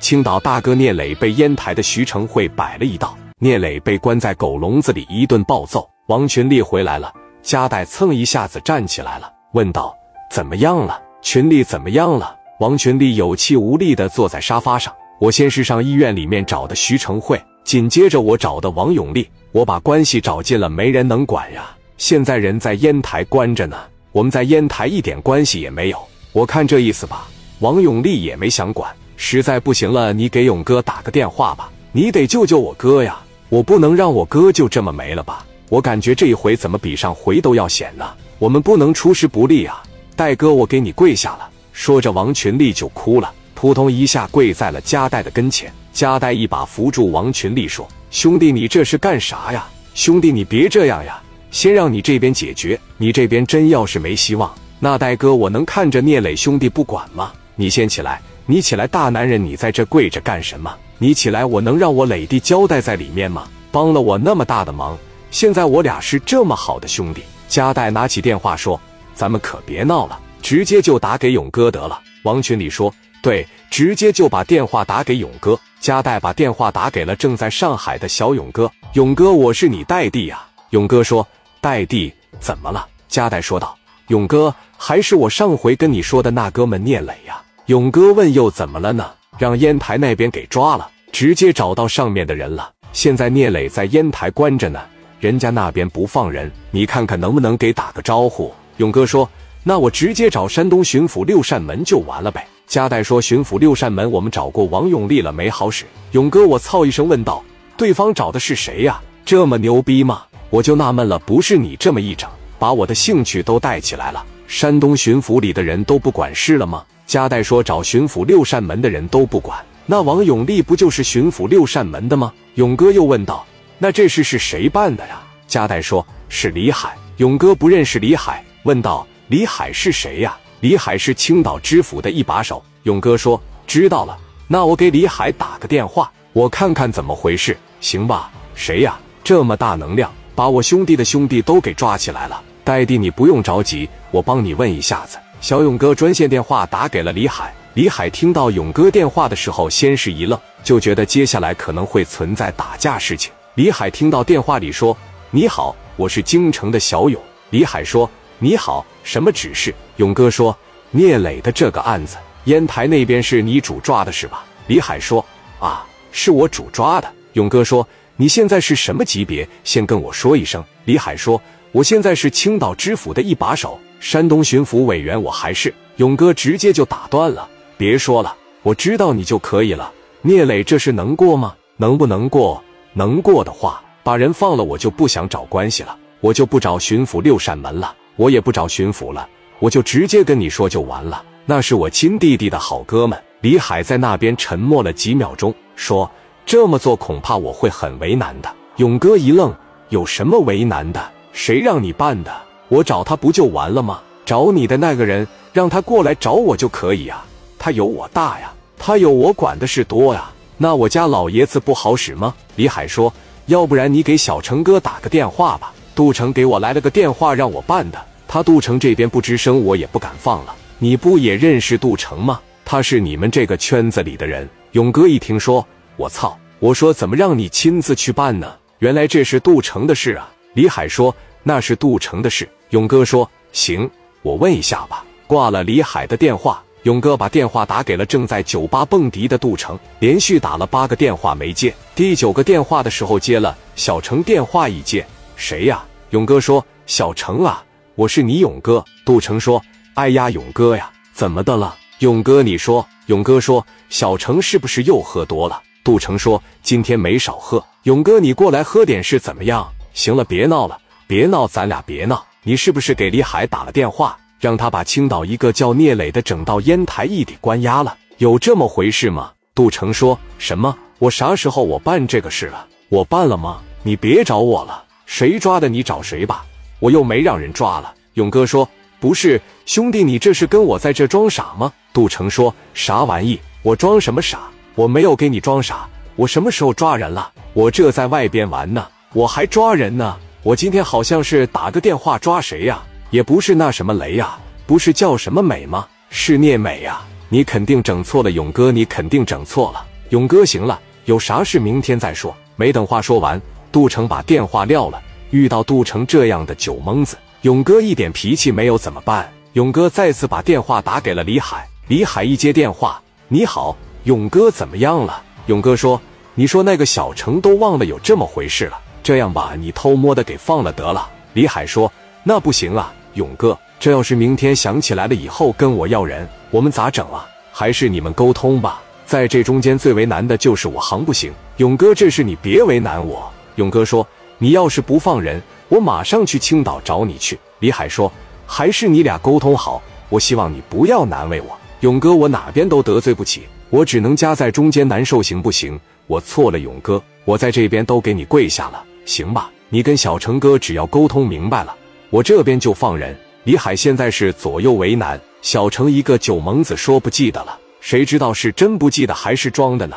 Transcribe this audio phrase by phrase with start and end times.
[0.00, 5.86] 青岛大哥聂磊被烟台的徐成会摆了一道，聂磊被关在狗笼子里一顿暴揍。
[6.08, 7.12] 王群力回来了，
[7.42, 9.94] 加代蹭一下子站起来了，问道
[10.32, 11.00] ：“怎么样了？
[11.20, 14.92] 群力怎么样了？”王群力有气无力地坐在沙发上。
[15.20, 21.76] 我先是上医院里面找的徐成会，紧接着我找的王永利，我把关系找尽了，没人能管呀。
[21.98, 23.76] 现在人在烟台关着呢，
[24.12, 25.98] 我们在烟台一点关系也没有。
[26.32, 27.28] 我看这意思吧，
[27.58, 28.90] 王永利也没想管。
[29.22, 33.20] 实在不行了，你给勇哥打个电话吧，你得救救我哥呀！
[33.50, 35.44] 我不能让我哥就这么没了吧？
[35.68, 38.08] 我感觉这一回怎么比上回都要险呢？
[38.38, 39.82] 我们不能出师不利啊！
[40.16, 41.50] 戴哥，我给你跪下了。
[41.74, 45.70] 说着，王群力就哭了，扑通一下跪在了加代的跟前。
[45.92, 49.68] 加代一把扶住王群力，说：“兄弟，你这是干啥呀？
[49.92, 51.22] 兄弟，你别这样呀！
[51.50, 57.30] 先让你这边解决，你这边真要是没希望，那戴哥我能看着聂磊兄弟不管吗？
[57.54, 58.18] 你先起来。”
[58.50, 60.74] 你起来，大男人，你在这跪着干什么？
[60.98, 63.46] 你起来，我能让我磊弟交代在里面吗？
[63.70, 64.98] 帮了我那么大的忙，
[65.30, 67.22] 现在我俩是这么好的兄弟。
[67.46, 68.80] 加代拿起电话说
[69.14, 81.24] ：“咱们可别闹了，直接就打给勇哥得了。”王群里说：“对，直接就把电话打给勇哥。”加代把电话打给了正在上海的小勇哥：“勇哥，我是你代弟呀。”勇哥说
[81.62, 83.78] ：“代弟怎么了？”加代说道
[84.10, 87.40] ：“勇哥，还是我上回跟你说的那哥们聂磊呀。”
[87.70, 89.08] 勇哥问：“又怎么了呢？
[89.38, 92.68] 让烟台那边给抓了，直接找到上面的人了。
[92.92, 94.80] 现在聂磊在烟台关着呢，
[95.20, 99.30] 人家那边不放人，你看看能不能给打个招呼？”勇哥说
[99.62, 107.40] ：“那我直接找山东巡抚六扇门就完了呗。”加代说：“巡抚六扇门，我们找过王永利了，没好使。”勇哥，我操一声问道
[107.78, 109.00] ：“对方找的是谁呀？
[109.24, 114.26] 这么牛逼吗？”我就纳闷了，不是你这么一整，把我的兴趣都带起来了。
[114.48, 116.82] 山东巡抚里的人都不管事了吗？
[117.10, 123.44] 加代说：“找巡抚六扇门的人都不管，那王永利不就是巡抚六扇门的吗？”勇哥又问道
[123.78, 132.62] ：“那这事是谁办的呀？”加代说：“是李海。”勇哥不认识李海，问道：“李海是谁呀？”李海是青岛知府的一把手。
[132.84, 134.16] 勇哥说：“知道了，
[134.46, 138.96] 那我给李海打个电话，我看看怎么回事，行吧？”谁呀？
[139.24, 142.40] 这么大能量，把我兄弟的兄弟都给抓起来了。
[142.62, 145.18] 戴弟，你不用着急，我帮你问一下子。
[145.40, 153.32] 小勇哥专线电话打给了李海，李海听到勇哥电话的时候，先是一愣，就觉得接下来可能会存在打架事情。
[153.54, 154.94] 李海听到电话里说
[155.32, 158.08] ：“你好，我是京城的小勇。”李海说
[158.38, 160.54] ：“你好，什么指示？”勇哥说
[160.92, 165.24] ：“聂磊的这个案子，烟台那边是你主抓的是吧？”李海说
[165.58, 167.86] ：“啊，是我主抓的。”勇哥说
[168.16, 169.48] ：“你现在是什么级别？
[169.64, 171.40] 先跟我说一声。”李海说
[171.72, 177.48] ：“我现在是青岛知府的一把手。”山东巡抚委员，我还是勇哥，直接就打断了。
[177.76, 179.92] 别说了，我知道你就可以了。
[180.22, 181.54] 聂磊这事能过吗？
[181.76, 182.62] 能不能过？
[182.94, 189.28] 能过的话，把人放了，我就不想找关系了，我就不找巡抚六扇门了，我也不找巡抚了，
[189.58, 191.22] 我就直接跟你说就完了。
[191.46, 193.16] 那是我亲弟弟的好哥们。
[193.42, 196.10] 李海在那边沉默了几秒钟，说
[196.44, 199.54] ：“这么做恐怕我会很为难的。”勇哥一愣
[199.88, 201.10] ：“有什么为难的？
[201.32, 202.30] 谁让你办的？”
[202.70, 204.00] 我找他不就完了吗？
[204.24, 207.22] 找你的那个人，让他过来找我就可以呀。
[207.58, 210.30] 他有我大呀，他有我管的事多呀。
[210.56, 212.32] 那我家老爷子不好使吗？
[212.54, 213.12] 李海说
[213.46, 218.00] ：“要不然你给小程哥打个电话吧。”杜成给我来了个电话，让我办的。
[218.28, 220.54] 他杜成这边不吱声，我也不敢放了。
[220.78, 222.40] 你不也认识杜成吗？
[222.64, 224.48] 他是你们这个圈子里的人。
[224.72, 225.66] 勇哥一听说，
[225.96, 226.38] 我操！
[226.60, 228.54] 我说怎么让你亲自去办呢？
[228.78, 230.30] 原来这是杜成的事啊。
[230.54, 233.88] 李海说：“那是杜成的事。”勇哥说：“行，
[234.22, 245.04] 我问一下吧。”挂了李海的电话，勇哥把电话打给了正在酒吧蹦迪的杜成，连续打了八个电话没接，第九个电话的时候接了，小程电话一接
[245.36, 247.62] ：“谁呀？”勇哥说：“小程啊，
[247.94, 249.62] 我是你勇哥。”杜成说
[249.94, 252.86] ：“哎呀，勇哥呀，怎么的了？”勇哥，你说。
[253.06, 259.68] 勇哥说：“小程是不是又喝多了？”杜成说：“今天没少喝。”勇哥，你过来喝点是怎么样？
[259.92, 260.78] 行了，别闹了，
[261.08, 262.24] 别闹，咱俩别闹。
[262.42, 267.94] 你是不是给李海打了电话，让他把青岛一个叫聂磊的整到烟台一地关押了？
[268.16, 269.30] 有这么回事吗？
[269.54, 270.74] 杜成说什么？
[270.98, 272.66] 我啥时候我办这个事了？
[272.88, 273.60] 我办了吗？
[273.82, 276.42] 你别找我了，谁抓的你找谁吧，
[276.78, 277.92] 我又没让人抓了。
[278.14, 278.66] 勇哥说
[278.98, 281.70] 不是，兄弟，你这是跟我在这装傻吗？
[281.92, 283.38] 杜成说啥玩意？
[283.60, 284.48] 我装什么傻？
[284.74, 287.30] 我没有给你装傻，我什么时候抓人了？
[287.52, 290.16] 我这在外边玩呢，我还抓人呢。
[290.42, 292.82] 我今天好像是打个电话抓谁呀？
[293.10, 295.86] 也不是那什么雷呀，不是叫什么美吗？
[296.08, 297.02] 是聂美呀！
[297.28, 299.84] 你肯定整错了，勇哥，你肯定整错了。
[300.08, 302.34] 勇哥，行了，有啥事明天再说。
[302.56, 303.40] 没等话说完，
[303.70, 304.98] 杜成把电话撂了。
[305.30, 309.30] 遇到杜成这样的酒蒙子，勇哥一点脾气没有，怎么办？
[309.52, 311.68] 勇哥再次把电话打给了李海。
[311.88, 312.98] 李海一接电话
[313.28, 316.00] ：“你好，勇哥，怎么样了？”勇哥说
[316.34, 318.80] ：“你说那个小程都忘了有这么回事了。
[319.02, 321.92] 这样吧，你偷摸的给放了得了。”李海说
[322.24, 327.26] ：“那不行啊，勇哥，这要是明天想起来了以后跟我要人，我们咋整啊？
[327.52, 328.82] 还是你们沟通吧。
[329.06, 331.32] 在这中间最为难的就是我行不行？
[331.56, 334.06] 勇哥，这事你别为难我。”勇哥说。
[334.42, 335.38] 你要是不放人，
[335.68, 337.38] 我马上去青岛找你去。
[337.58, 338.10] 李海说
[338.48, 341.48] ：“还是你俩沟通好，我希望你不要难为我，
[341.80, 345.78] 勇哥，我哪边都得罪不起，我只能夹在中间难受，行不行？
[346.06, 349.50] 我错了，勇哥，我在这边都给你跪下了，行吧？
[349.68, 351.74] 你跟小成哥只要沟通明白了，
[352.10, 359.96] 我这边就放人。”李海现在是左右为难，小成一个酒蒙子说不记得了，谁知道是真不记得还是装的呢？